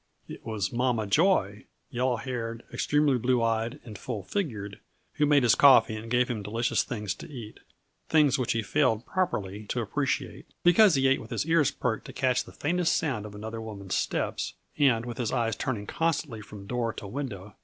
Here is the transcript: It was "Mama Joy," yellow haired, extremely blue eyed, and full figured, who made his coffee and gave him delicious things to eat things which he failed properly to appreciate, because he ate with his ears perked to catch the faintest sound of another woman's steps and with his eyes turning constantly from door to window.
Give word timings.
It 0.27 0.43
was 0.43 0.73
"Mama 0.73 1.05
Joy," 1.05 1.65
yellow 1.91 2.15
haired, 2.15 2.63
extremely 2.73 3.19
blue 3.19 3.43
eyed, 3.43 3.79
and 3.85 3.99
full 3.99 4.23
figured, 4.23 4.79
who 5.13 5.27
made 5.27 5.43
his 5.43 5.53
coffee 5.53 5.95
and 5.95 6.09
gave 6.09 6.27
him 6.27 6.41
delicious 6.41 6.81
things 6.81 7.13
to 7.13 7.29
eat 7.31 7.59
things 8.09 8.39
which 8.39 8.53
he 8.53 8.63
failed 8.63 9.05
properly 9.05 9.65
to 9.67 9.79
appreciate, 9.81 10.47
because 10.63 10.95
he 10.95 11.07
ate 11.07 11.21
with 11.21 11.29
his 11.29 11.45
ears 11.45 11.69
perked 11.69 12.05
to 12.05 12.13
catch 12.13 12.45
the 12.45 12.51
faintest 12.51 12.97
sound 12.97 13.27
of 13.27 13.35
another 13.35 13.61
woman's 13.61 13.93
steps 13.95 14.55
and 14.75 15.05
with 15.05 15.19
his 15.19 15.31
eyes 15.31 15.55
turning 15.55 15.85
constantly 15.85 16.41
from 16.41 16.65
door 16.65 16.91
to 16.93 17.05
window. 17.05 17.55